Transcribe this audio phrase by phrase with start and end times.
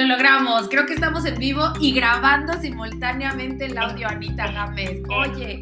[0.00, 0.66] Lo logramos.
[0.70, 5.02] Creo que estamos en vivo y grabando simultáneamente el audio Anita Gámez.
[5.10, 5.60] Oye,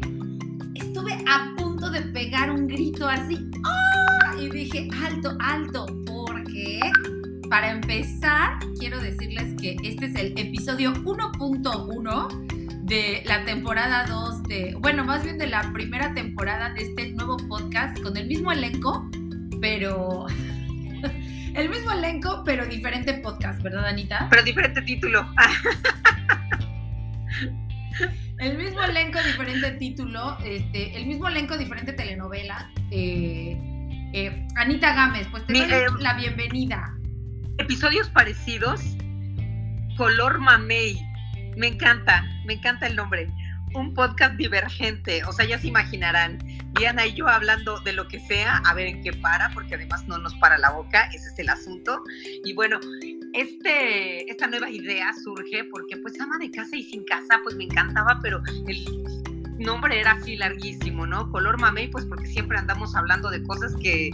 [0.75, 3.37] estuve a punto de pegar un grito así.
[3.65, 4.35] ¡ah!
[4.39, 6.79] Y dije, alto, alto, porque
[7.49, 14.73] para empezar, quiero decirles que este es el episodio 1.1 de la temporada 2 de,
[14.79, 19.05] bueno, más bien de la primera temporada de este nuevo podcast con el mismo elenco,
[19.59, 20.27] pero
[21.59, 24.27] el mismo elenco, pero diferente podcast, ¿verdad, Anita?
[24.29, 25.27] Pero diferente título.
[28.39, 32.71] el mismo elenco, diferente título, este, el mismo elenco, diferente telenovela.
[32.91, 33.57] Eh,
[34.13, 36.95] eh, Anita Gámez, pues te doy eh, la bienvenida.
[37.57, 38.81] Episodios parecidos,
[39.97, 40.97] color mamey.
[41.57, 43.29] Me encanta, me encanta el nombre
[43.73, 46.39] un podcast divergente, o sea, ya se imaginarán,
[46.73, 50.07] Diana y yo hablando de lo que sea, a ver en qué para, porque además
[50.07, 52.03] no nos para la boca, ese es el asunto.
[52.43, 52.79] Y bueno,
[53.33, 57.65] este, esta nueva idea surge porque pues ama de casa y sin casa, pues me
[57.65, 58.85] encantaba, pero el
[59.59, 61.29] nombre era así larguísimo, ¿no?
[61.31, 64.11] Color mamey, pues porque siempre andamos hablando de cosas que,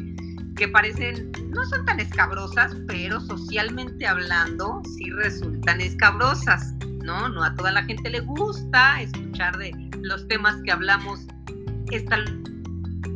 [0.55, 6.73] que parecen, no son tan escabrosas, pero socialmente hablando sí resultan escabrosas.
[7.05, 7.29] ¿No?
[7.29, 11.27] No a toda la gente le gusta escuchar de los temas que hablamos
[11.91, 12.17] esta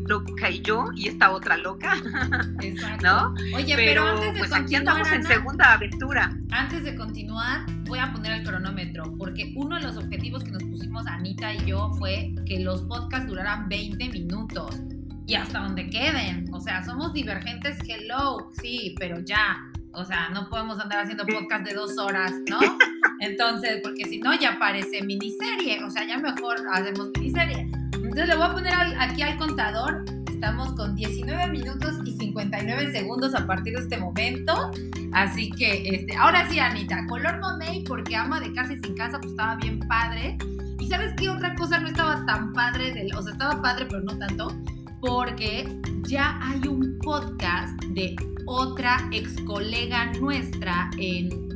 [0.08, 1.98] loca y yo y esta otra loca,
[2.62, 3.06] Exacto.
[3.06, 3.36] ¿no?
[3.56, 6.36] Oye, pero, antes de pues aquí andamos en segunda aventura.
[6.52, 10.64] Antes de continuar, voy a poner el cronómetro, porque uno de los objetivos que nos
[10.64, 14.82] pusimos Anita y yo fue que los podcasts duraran 20 minutos
[15.28, 16.52] y hasta donde queden.
[16.54, 19.58] O sea, somos divergentes, hello, sí, pero ya.
[19.94, 22.60] O sea, no podemos andar haciendo podcast de dos horas, ¿no?
[23.20, 25.84] Entonces, porque si no, ya parece miniserie.
[25.84, 27.70] O sea, ya mejor hacemos miniserie.
[27.94, 30.06] Entonces, le voy a poner aquí al contador.
[30.32, 34.72] Estamos con 19 minutos y 59 segundos a partir de este momento.
[35.12, 39.20] Así que, este, ahora sí, Anita, color mamey, porque ama de casa y sin casa,
[39.20, 40.38] pues estaba bien padre.
[40.80, 44.18] Y sabes qué otra cosa no estaba tan padre, o sea, estaba padre, pero no
[44.18, 44.56] tanto,
[45.02, 45.68] porque
[46.04, 48.16] ya hay un podcast de
[48.46, 51.49] otra ex colega nuestra en,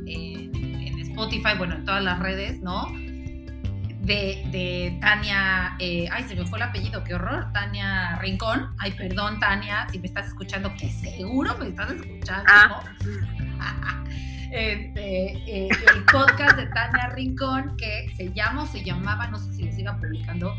[1.14, 2.88] Spotify, bueno, en todas las redes, ¿no?
[4.00, 8.74] De, Tania, eh, ay, se me fue el apellido, qué horror, Tania Rincón.
[8.78, 12.50] Ay, perdón, Tania, si me estás escuchando, que seguro me estás escuchando.
[12.50, 14.04] Ah.
[14.50, 19.52] este, eh, el podcast de Tania Rincón que se llama o se llamaba, no sé
[19.52, 20.54] si lo siga publicando,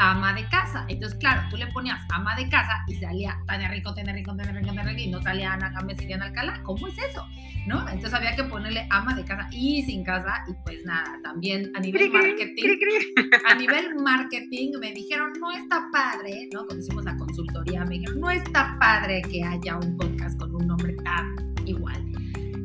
[0.00, 0.84] ama de casa.
[0.88, 4.52] Entonces, claro, tú le ponías ama de casa y salía Tania Rico, Tania Rico, Tania
[4.52, 6.62] Rico, Tania Rico, y no salía Ana Gámez y Diana Alcalá.
[6.64, 7.26] ¿Cómo es eso?
[7.66, 7.80] ¿No?
[7.88, 10.44] Entonces había que ponerle ama de casa y sin casa.
[10.48, 12.78] Y pues nada, también a nivel marketing,
[13.48, 16.66] a nivel marketing me dijeron, no está padre, ¿no?
[16.66, 20.66] Cuando hicimos la consultoría, me dijeron, no está padre que haya un podcast con un
[20.66, 21.34] nombre tan
[21.66, 22.04] igual.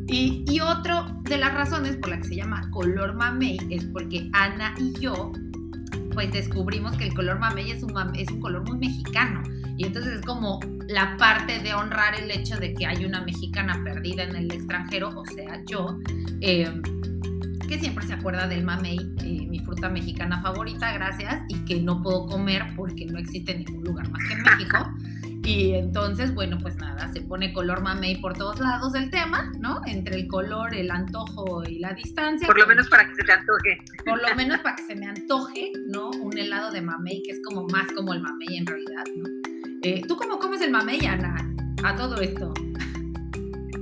[0.08, 4.30] Y, y otro de las razones por la que se llama Color Mamey es porque
[4.34, 5.32] Ana y yo
[6.16, 9.44] pues descubrimos que el color mamey es un, es un color muy mexicano.
[9.78, 13.80] Y entonces es como la parte de honrar el hecho de que hay una mexicana
[13.84, 16.00] perdida en el extranjero, o sea, yo,
[16.42, 16.82] eh,
[17.68, 22.02] que siempre se acuerda del mamey, eh, mi fruta mexicana favorita, gracias, y que no
[22.02, 24.78] puedo comer porque no existe en ningún lugar más que en México.
[25.46, 29.80] Y entonces, bueno, pues nada, se pone color mamey por todos lados del tema, ¿no?
[29.86, 32.48] Entre el color, el antojo y la distancia.
[32.48, 33.78] Por lo menos para que se te antoje.
[34.04, 36.10] Por lo menos para que se me antoje, ¿no?
[36.10, 39.30] Un helado de mamey, que es como más como el mamey en realidad, ¿no?
[39.84, 41.36] Eh, ¿Tú cómo comes el mamey, Ana?
[41.84, 42.52] A todo esto.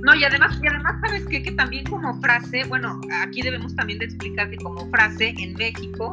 [0.02, 1.42] No, y además, y además ¿sabes qué?
[1.42, 6.12] Que también como frase, bueno, aquí debemos también de explicar que como frase en México,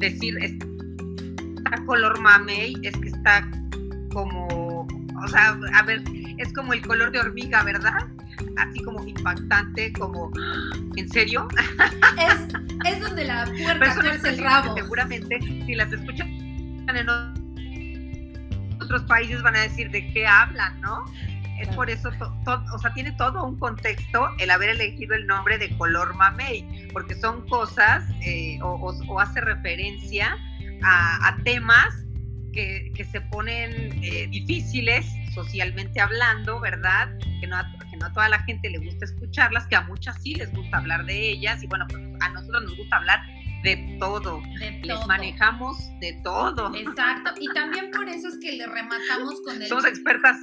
[0.00, 0.66] decir está
[1.86, 3.48] color mamey es que está
[4.12, 4.61] como
[5.22, 6.02] o sea, a ver,
[6.38, 8.06] es como el color de hormiga, ¿verdad?
[8.56, 10.30] Así como impactante, como,
[10.96, 11.48] ¿en serio?
[12.18, 14.74] Es, es donde la puerta es el rabo.
[14.74, 16.28] Seguramente, si las escuchan
[16.88, 17.08] en
[18.80, 21.04] otros países van a decir de qué hablan, ¿no?
[21.60, 22.10] Es por eso,
[22.46, 27.14] o sea, tiene todo un contexto el haber elegido el nombre de color mamey, porque
[27.14, 30.36] son cosas eh, o, hace referencia
[30.84, 32.01] a temas
[32.52, 37.08] que, se ponen eh, difíciles socialmente hablando, ¿verdad?
[37.40, 40.22] Que no, a, que no a toda la gente le gusta escucharlas, que a muchas
[40.22, 43.20] sí les gusta hablar de ellas y bueno, pues a nosotros nos gusta hablar
[43.62, 44.42] de todo.
[44.82, 46.74] Les manejamos de todo.
[46.74, 47.32] Exacto.
[47.40, 49.68] Y también por eso es que le rematamos con el...
[49.68, 50.36] Somos expertas.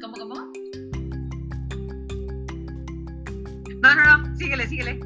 [0.00, 0.33] ¿Cómo, cómo?
[3.84, 4.98] No, no, no, síguele, síguele.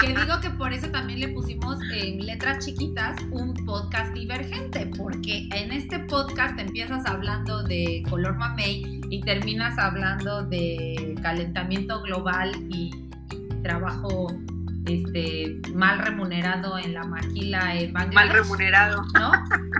[0.00, 5.48] Que digo que por eso también le pusimos en letras chiquitas un podcast divergente, porque
[5.52, 12.92] en este podcast empiezas hablando de color mamey y terminas hablando de calentamiento global y,
[13.64, 14.32] trabajo
[14.86, 18.14] este, mal remunerado en la maquila en Bangladesh.
[18.14, 19.02] Mal remunerado.
[19.14, 19.32] ¿No?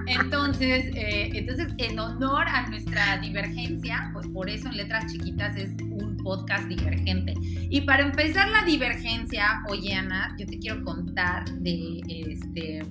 [0.06, 5.70] Entonces, eh, entonces, en honor a nuestra divergencia, pues por eso en letras chiquitas es
[5.88, 7.34] un podcast divergente.
[7.42, 12.82] Y para empezar la divergencia, oye Ana, yo te quiero contar de este.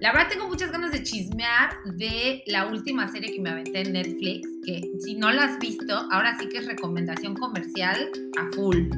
[0.00, 3.94] La verdad tengo muchas ganas de chismear de la última serie que me aventé en
[3.94, 8.08] Netflix, que si no la has visto, ahora sí que es recomendación comercial
[8.38, 8.88] a full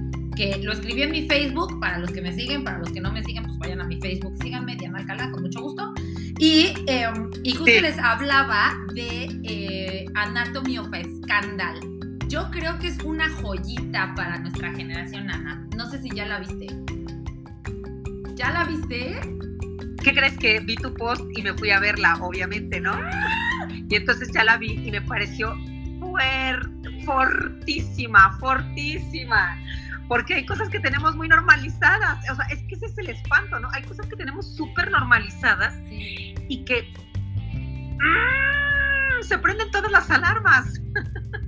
[0.40, 3.12] que lo escribí en mi Facebook, para los que me siguen, para los que no
[3.12, 5.92] me siguen, pues vayan a mi Facebook, síganme, Diana Alcalá, con mucho gusto.
[6.38, 12.00] Y, em, y justo les hablaba de eh, Anatomy of a Scandal.
[12.31, 15.67] Yo creo que es una joyita para nuestra generación, Ana.
[15.77, 16.69] No sé si ya la viste.
[18.37, 19.21] ¿Ya la viste?
[20.00, 22.97] ¿Qué crees que vi tu post y me fui a verla, obviamente, ¿no?
[23.88, 25.56] Y entonces ya la vi y me pareció
[27.05, 29.59] fortísima, fortísima
[30.06, 33.61] porque hay cosas que tenemos muy normalizadas, o sea, es que ese es el espanto,
[33.61, 33.69] ¿no?
[33.73, 36.93] Hay cosas que tenemos súper normalizadas y que
[38.03, 39.23] ¡ah!
[39.23, 40.81] se prenden todas las alarmas.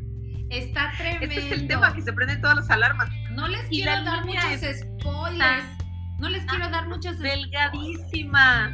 [0.52, 1.26] Está tremendo.
[1.26, 3.08] Ese es el tema, que se prenden todas las alarmas.
[3.30, 5.64] No les quiero dar muchos spoilers.
[6.18, 7.50] No les quiero dar muchos spoilers.
[7.50, 8.70] Delgadísima.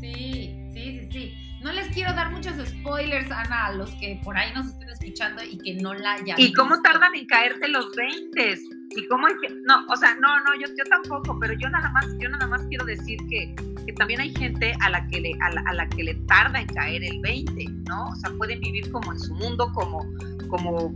[0.00, 1.46] Sí, sí, sí, sí.
[1.62, 5.42] No les quiero dar muchos spoilers, Ana, a los que por ahí nos estén escuchando
[5.42, 8.58] y que no la hayan ¿Y cómo tardan en caerte los 20?
[8.90, 9.52] ¿Y cómo es que.?
[9.64, 12.62] No, o sea, no, no, yo, yo tampoco, pero yo nada más, yo nada más
[12.68, 13.54] quiero decir que,
[13.84, 17.02] que también hay gente a la que le, a la, que le tarda en caer
[17.02, 18.10] el 20, ¿no?
[18.10, 20.04] O sea, pueden vivir como en su mundo, como,
[20.48, 20.94] como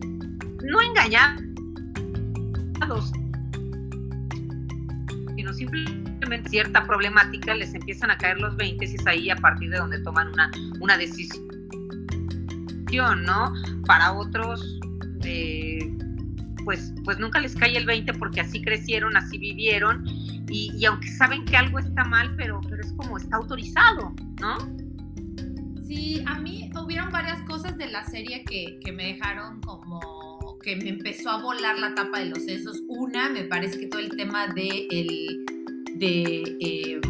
[0.64, 1.42] no engañados,
[5.36, 9.70] sino simplemente cierta problemática les empiezan a caer los 20 y es ahí a partir
[9.70, 10.50] de donde toman una,
[10.80, 11.42] una decisión,
[13.24, 13.52] ¿no?
[13.86, 14.80] Para otros,
[15.24, 15.96] eh,
[16.64, 20.04] pues, pues nunca les cae el 20 porque así crecieron, así vivieron
[20.52, 24.58] y, aunque saben que algo está mal, pero, pero es como está autorizado, ¿no?
[25.90, 30.76] Sí, a mí hubieron varias cosas de la serie que, que me dejaron como que
[30.76, 32.80] me empezó a volar la tapa de los sesos.
[32.86, 35.44] Una, me parece que todo el tema de el
[35.96, 37.00] de eh,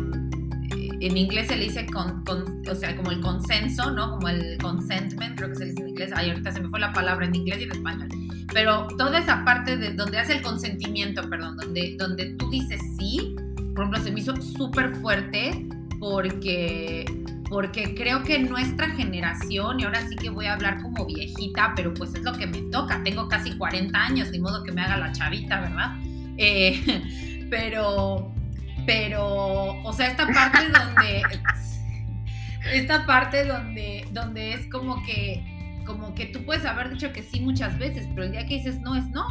[1.03, 4.13] en inglés se le dice con, o sea, como el consenso, ¿no?
[4.13, 6.13] Como el consentment, creo que se dice en inglés.
[6.17, 8.09] Ay, ahorita se me fue la palabra en inglés y en español
[8.53, 13.37] pero toda esa parte de donde hace el consentimiento, perdón, donde, donde tú dices sí,
[13.77, 15.69] por ejemplo, se me hizo súper fuerte
[16.01, 17.05] porque,
[17.51, 21.93] porque creo que nuestra generación, y ahora sí que voy a hablar como viejita, pero
[21.93, 24.97] pues es lo que me toca, tengo casi 40 años, ni modo que me haga
[24.97, 25.97] la chavita, ¿verdad?
[26.39, 28.33] Eh, pero,
[28.87, 31.23] pero, o sea, esta parte donde,
[32.73, 35.45] esta parte donde, donde es como que
[35.85, 38.81] como que tú puedes haber dicho que sí muchas veces, pero el día que dices
[38.81, 39.27] no es no.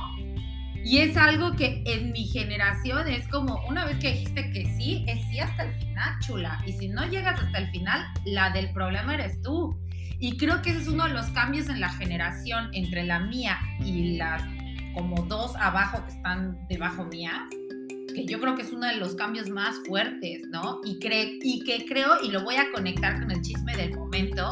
[0.90, 5.06] Y es algo que en mi generación es como una vez que dijiste que sí,
[5.08, 6.64] es sí hasta el final, chula.
[6.66, 9.78] Y si no llegas hasta el final, la del problema eres tú.
[10.18, 13.60] Y creo que ese es uno de los cambios en la generación entre la mía
[13.86, 14.42] y las
[14.96, 17.48] como dos abajo que están debajo mías,
[18.16, 20.82] que yo creo que es uno de los cambios más fuertes, ¿no?
[20.84, 24.50] Y, cre y que creo, y lo voy a conectar con el chisme del momento,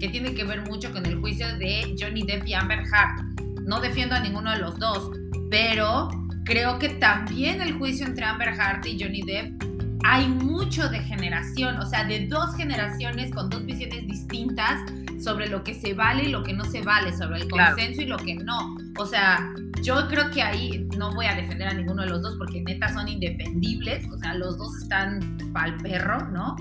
[0.00, 3.62] que tiene que ver mucho con el juicio de Johnny Depp y Amber Heard.
[3.68, 5.10] No defiendo a ninguno de los dos,
[5.50, 6.08] pero
[6.44, 9.62] creo que también el juicio entre Amber Heard y Johnny Depp
[10.04, 14.80] hay mucho de generación, o sea, de dos generaciones con dos visiones distintas
[15.20, 18.06] sobre lo que se vale y lo que no se vale, sobre el consenso y
[18.06, 18.76] lo que no.
[18.98, 22.36] O sea, yo creo que ahí no voy a defender a ninguno de los dos
[22.38, 26.54] porque neta son indefendibles, o sea, los dos están pa'l perro, ¿no?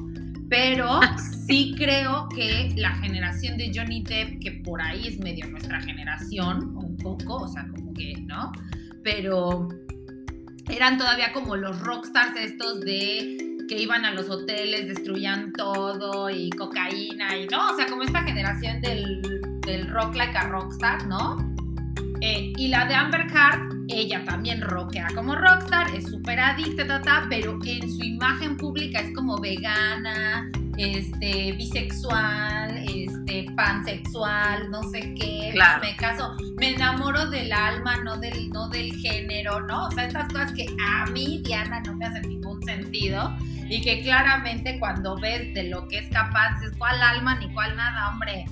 [0.50, 1.00] Pero
[1.48, 6.76] sí creo que la generación de Johnny Depp, que por ahí es medio nuestra generación,
[6.78, 8.52] un poco, o sea, como que, ¿no?
[9.04, 9.70] Pero
[10.70, 13.38] eran todavía como los rockstars estos de
[13.68, 18.22] que iban a los hoteles, destruían todo y cocaína y no, o sea, como esta
[18.24, 19.22] generación del,
[19.62, 21.55] del rock like a rockstar, ¿no?
[22.22, 27.60] Eh, y la de Amber Heard, ella también rockea como rockstar, es súper adicta, pero
[27.66, 35.54] en su imagen pública es como vegana, este, bisexual, este, pansexual, no sé qué.
[35.82, 39.88] Me caso, me enamoro del alma, no del, no del género, ¿no?
[39.88, 43.36] O sea, estas cosas que a mí, Diana, no me hacen ningún sentido
[43.70, 47.76] y que claramente cuando ves de lo que es capaz, es cuál alma ni cuál
[47.76, 48.46] nada, hombre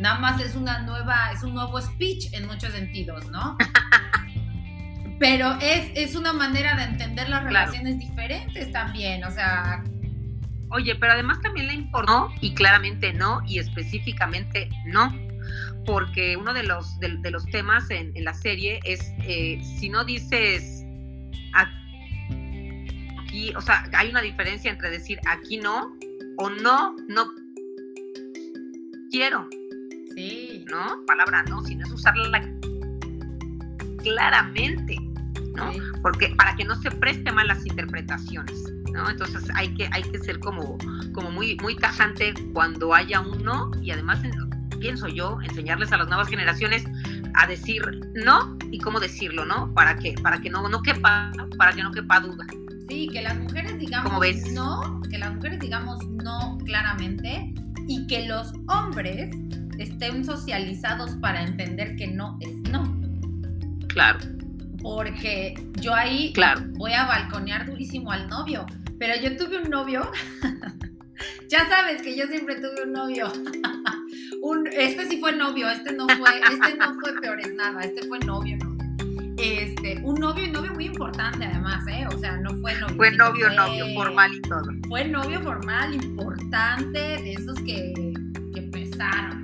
[0.00, 3.56] Nada más es una nueva, es un nuevo speech en muchos sentidos, ¿no?
[5.20, 9.84] Pero es, es una manera de entender las relaciones diferentes también, o sea.
[10.70, 15.12] Oye, pero además también le importó, y claramente no, y específicamente no,
[15.84, 20.84] porque uno de los, de, los temas en, la serie es, eh, si no dices
[21.52, 25.92] aquí, o sea, hay una diferencia entre decir aquí no
[26.38, 27.26] o no, no
[29.10, 29.48] quiero.
[30.14, 30.64] Sí.
[30.68, 31.04] ¿No?
[31.06, 32.42] Palabra no, sino es usarla
[34.02, 34.96] claramente,
[35.54, 35.70] ¿no?
[36.02, 39.08] Porque para que no se preste mal las interpretaciones, ¿no?
[39.08, 40.78] Entonces hay que, hay que ser como,
[41.12, 44.20] como muy, muy tajante cuando haya un no y además
[44.80, 46.84] pienso yo enseñarles a las nuevas generaciones
[47.34, 47.82] a decir
[48.14, 49.72] no y cómo decirlo, ¿no?
[49.74, 52.46] Para que, para que no, no quepa, para que no quepa duda.
[52.88, 54.20] Sí, que las mujeres digamos
[54.52, 57.54] no, que las mujeres digamos no claramente
[57.86, 59.34] y que los hombres
[59.80, 63.00] estén socializados para entender que no es no.
[63.88, 64.20] Claro.
[64.82, 66.62] Porque yo ahí claro.
[66.74, 68.66] voy a balconear durísimo al novio.
[68.98, 70.10] Pero yo tuve un novio.
[71.48, 73.32] ya sabes que yo siempre tuve un novio.
[74.42, 78.18] un, este sí fue novio, este no fue, este no fue peores nada, este fue
[78.20, 78.78] novio, no.
[79.38, 82.06] Este, un novio y novio muy importante además, ¿eh?
[82.14, 82.96] O sea, no fue novio.
[82.96, 84.70] Fue novio, novio, formal y todo.
[84.88, 87.94] Fue novio formal, importante, de esos que,
[88.54, 89.39] que pesaron.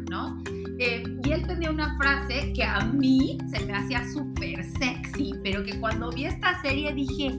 [0.78, 5.64] Eh, y él tenía una frase que a mí se me hacía súper sexy, pero
[5.64, 7.38] que cuando vi esta serie dije,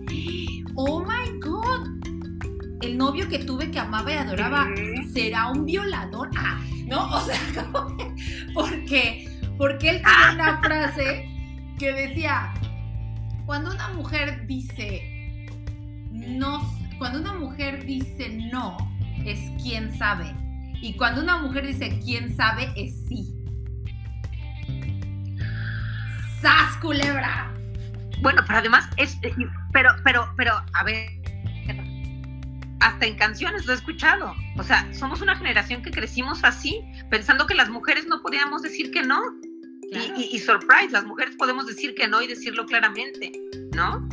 [0.76, 1.88] oh my god,
[2.82, 4.68] el novio que tuve que amaba y adoraba
[5.14, 6.30] será un violador.
[6.38, 7.10] Ah, ¿no?
[7.10, 7.40] O sea,
[8.54, 11.30] porque, porque él tenía una frase
[11.78, 12.54] que decía,
[13.46, 15.18] cuando una mujer dice
[16.12, 16.62] no,
[16.98, 18.78] cuando una mujer dice no,
[19.26, 20.34] es quien sabe.
[20.82, 23.34] Y cuando una mujer dice quién sabe, es sí.
[26.42, 27.52] ¡Sas, culebra!
[28.22, 29.34] Bueno, pero además es, eh,
[29.74, 31.10] pero, pero, pero, a ver,
[32.80, 34.34] hasta en canciones lo he escuchado.
[34.58, 38.92] O sea, somos una generación que crecimos así, pensando que las mujeres no podíamos decir
[38.92, 39.22] que no.
[39.92, 43.32] Y, y, surprise, las mujeres podemos decir que no y decirlo claramente,
[43.74, 44.08] ¿no?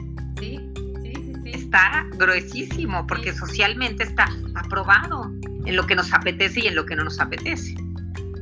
[1.64, 5.32] Está gruesísimo porque socialmente está aprobado
[5.64, 7.74] en lo que nos apetece y en lo que no nos apetece.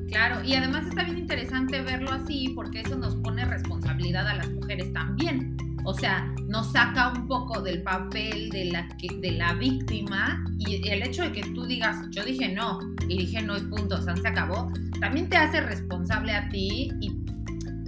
[0.09, 4.51] Claro, y además está bien interesante verlo así porque eso nos pone responsabilidad a las
[4.51, 5.57] mujeres también.
[5.85, 8.89] O sea, nos saca un poco del papel de la,
[9.21, 13.41] de la víctima y el hecho de que tú digas, yo dije no y dije
[13.41, 17.22] no y punto, o sea, se acabó, también te hace responsable a ti y,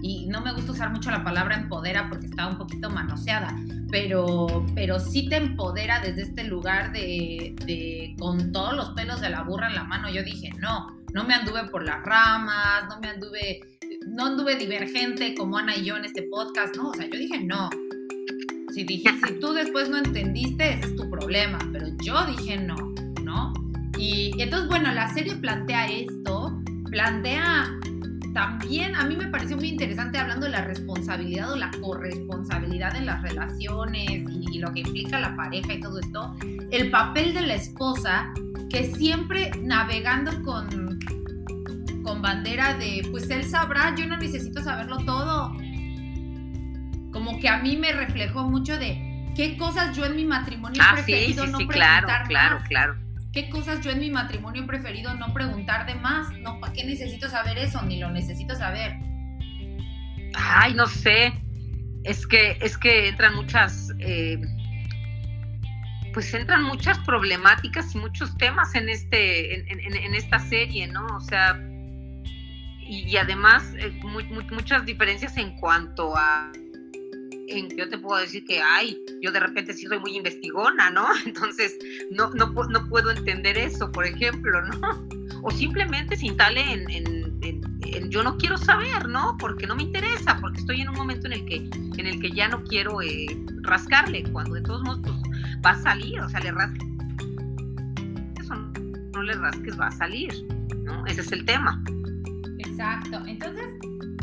[0.05, 3.57] y no me gusta usar mucho la palabra empodera porque está un poquito manoseada,
[3.91, 9.45] pero, pero sí te empodera desde este lugar de, con todos los pelos de la
[9.45, 10.11] burra en la mano.
[10.11, 13.61] Yo dije no, no me anduve por las ramas, no me anduve
[14.07, 16.91] no anduve divergente como Ana y yo en este podcast, ¿no?
[16.91, 17.71] O sea, yo dije no.
[18.75, 22.77] Si, dije, si tú después no entendiste, ese es tu problema, pero yo dije no,
[23.23, 23.55] ¿no?
[23.97, 27.71] Y, entonces, bueno, la serie plantea esto, plantea
[28.35, 33.07] también, a mí me pareció muy interesante hablando de la responsabilidad o la corresponsabilidad en
[33.07, 36.37] las relaciones y, y lo que implica la pareja y todo esto,
[36.71, 38.35] el papel de la esposa
[38.69, 40.95] que siempre navegando con
[42.05, 45.57] con bandera de, pues él sabrá, yo no necesito saberlo todo.
[47.13, 50.85] Como que a mí me reflejó mucho de qué cosas yo en mi matrimonio he
[50.85, 53.04] ah, preferido no preguntar claro, claro, claro.
[53.35, 56.31] ¿Qué cosas yo en mi matrimonio he preferido no preguntar de más?
[56.39, 57.83] No, ¿para qué necesito saber eso?
[57.83, 58.97] Ni lo necesito saber.
[60.35, 61.33] Ay, no sé.
[62.05, 64.41] Es que, es que entran muchas, eh,
[66.13, 71.07] pues entran muchas problemáticas y muchos temas en este, en esta serie, ¿no?
[71.17, 71.59] O sea,
[72.87, 73.91] y, además eh,
[74.51, 76.51] muchas diferencias en cuanto a
[77.49, 81.07] en yo te puedo decir que ay yo de repente sí soy muy investigona no
[81.27, 81.77] entonces
[82.11, 85.07] no no, no puedo entender eso por ejemplo no
[85.43, 87.25] o simplemente se instale en,
[88.11, 91.35] yo no quiero saber no porque no me interesa porque estoy en un momento en
[91.35, 93.27] el que en el que ya no quiero eh,
[93.63, 95.15] rascarle cuando de todos modos pues,
[95.65, 96.89] va a salir o sea le rasques
[98.41, 100.33] eso no le rasques va a salir
[100.85, 101.83] no ese es el tema.
[102.59, 103.23] Exacto.
[103.27, 103.67] Entonces,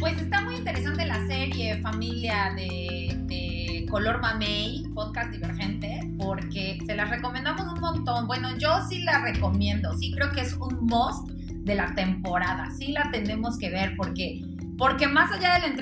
[0.02, 7.10] pues está muy interesante la serie Familia de, Color Mamey, podcast divergente, porque se las
[7.10, 8.26] recomendamos un montón.
[8.26, 12.94] Bueno, yo sí la recomiendo, sí creo que es un must de la temporada, sí
[12.94, 14.42] la tenemos que ver porque
[14.78, 15.76] porque más allá del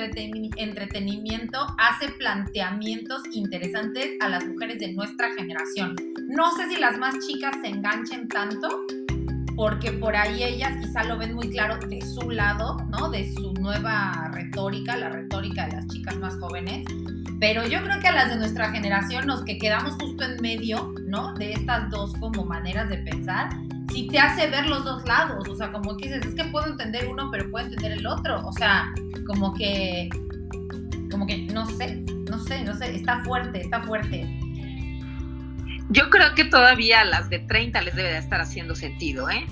[0.58, 5.96] entretenimiento hace planteamientos interesantes a las mujeres de nuestra generación.
[6.28, 8.68] No sé si las más chicas se enganchen tanto,
[9.60, 13.10] porque por ahí ellas quizá lo ven muy claro de su lado, ¿no?
[13.10, 16.86] De su nueva retórica, la retórica de las chicas más jóvenes.
[17.42, 20.96] Pero yo creo que a las de nuestra generación, los que quedamos justo en medio,
[21.08, 21.34] ¿no?
[21.34, 23.50] De estas dos como maneras de pensar,
[23.92, 25.46] sí te hace ver los dos lados.
[25.50, 28.48] O sea, como que dices, es que puedo entender uno, pero puedo entender el otro.
[28.48, 28.86] O sea,
[29.28, 30.08] como que,
[31.12, 34.26] como que, no sé, no sé, no sé, está fuerte, está fuerte.
[35.90, 39.46] Yo creo que todavía a las de 30 les debe de estar haciendo sentido, ¿eh?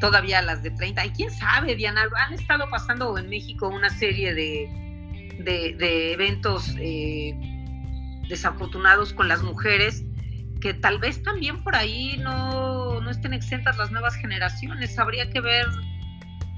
[0.00, 1.06] Todavía a las de 30.
[1.06, 4.68] Y quién sabe, Diana, han estado pasando en México una serie de,
[5.40, 7.34] de, eventos eh,
[8.28, 10.04] desafortunados con las mujeres
[10.60, 14.98] que tal vez también por ahí no, no estén exentas las nuevas generaciones.
[14.98, 15.66] Habría que ver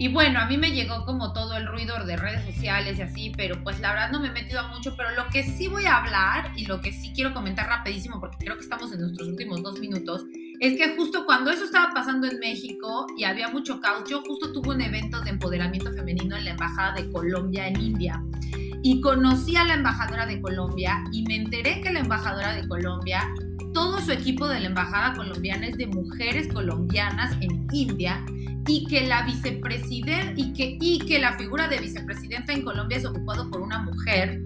[0.00, 3.32] y bueno, a mí me llegó como todo el ruido de redes sociales y así,
[3.36, 5.84] pero pues la verdad no me he metido a mucho, pero lo que sí voy
[5.84, 9.28] a hablar y lo que sí quiero comentar rapidísimo, porque creo que estamos en nuestros
[9.28, 10.24] últimos dos minutos,
[10.58, 14.54] es que justo cuando eso estaba pasando en México y había mucho caos, yo justo
[14.54, 18.24] tuve un evento de empoderamiento femenino en la Embajada de Colombia en India.
[18.82, 23.28] Y conocí a la embajadora de Colombia y me enteré que la embajadora de Colombia,
[23.74, 28.24] todo su equipo de la embajada colombiana es de mujeres colombianas en India
[28.66, 33.04] y que la vicepresidenta y que, y que la figura de vicepresidenta en Colombia es
[33.04, 34.42] ocupado por una mujer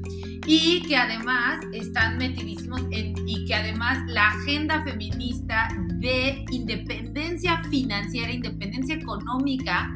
[0.46, 8.32] y que además están metidísimos en, y que además la agenda feminista de independencia financiera,
[8.32, 9.94] independencia económica,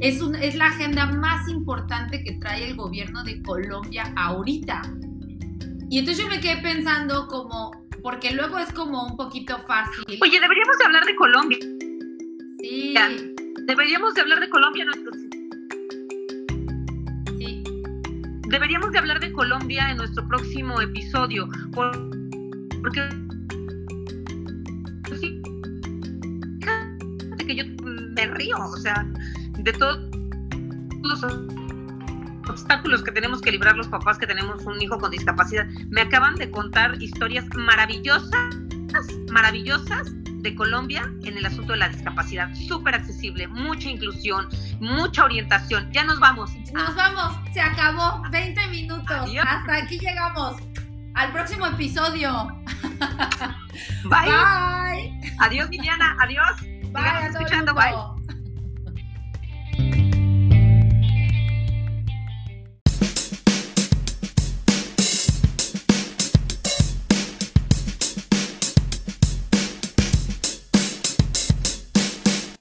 [0.00, 4.82] es, un, es la agenda más importante que trae el gobierno de Colombia ahorita.
[5.90, 7.72] Y entonces yo me quedé pensando como,
[8.02, 10.04] porque luego es como un poquito fácil.
[10.22, 11.58] Oye, deberíamos hablar de Colombia.
[12.60, 12.94] Sí.
[13.66, 15.14] Deberíamos de hablar de Colombia nuestros...
[17.38, 17.64] Sí.
[18.48, 21.48] Deberíamos de hablar de Colombia en nuestro próximo episodio.
[21.72, 23.08] porque
[27.46, 27.64] que yo
[28.14, 29.04] me río, o sea,
[29.58, 29.98] de todos
[31.02, 31.24] los
[32.48, 35.66] obstáculos que tenemos que librar los papás que tenemos un hijo con discapacidad.
[35.88, 38.54] Me acaban de contar historias maravillosas,
[39.32, 42.52] maravillosas de Colombia en el asunto de la discapacidad.
[42.54, 44.48] Súper accesible, mucha inclusión,
[44.80, 45.90] mucha orientación.
[45.92, 46.50] Ya nos vamos.
[46.72, 48.22] Nos vamos, se acabó.
[48.30, 49.30] 20 minutos.
[49.46, 50.56] Hasta aquí llegamos.
[51.14, 52.48] Al próximo episodio.
[54.04, 54.30] Bye.
[54.30, 55.34] Bye.
[55.38, 56.16] Adiós, Viviana.
[56.20, 56.60] Adiós.
[56.92, 57.26] Bye.
[57.28, 57.74] Escuchando.
[57.74, 58.19] Bye.